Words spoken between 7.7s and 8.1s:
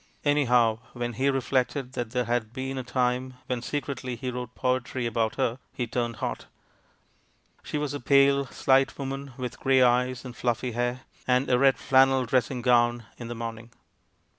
was a